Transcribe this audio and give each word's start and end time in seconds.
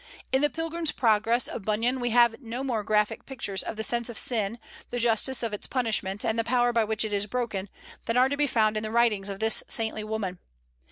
In 0.31 0.41
the 0.41 0.49
"Pilgrim's 0.49 0.91
Progress" 0.91 1.47
of 1.47 1.63
Bunyan 1.63 1.99
we 1.99 2.09
have 2.09 2.41
no 2.41 2.63
more 2.63 2.83
graphic 2.83 3.27
pictures 3.27 3.61
of 3.61 3.75
the 3.75 3.83
sense 3.83 4.09
of 4.09 4.17
sin, 4.17 4.57
the 4.89 4.97
justice 4.97 5.43
of 5.43 5.53
its 5.53 5.67
punishment, 5.67 6.25
and 6.25 6.39
the 6.39 6.43
power 6.43 6.73
by 6.73 6.83
which 6.83 7.05
it 7.05 7.13
is 7.13 7.27
broken, 7.27 7.69
than 8.07 8.17
are 8.17 8.27
to 8.27 8.35
be 8.35 8.47
found 8.47 8.77
in 8.77 8.81
the 8.81 8.89
writings 8.89 9.29
of 9.29 9.39
this 9.39 9.63
saintly 9.67 10.03
woman. 10.03 10.39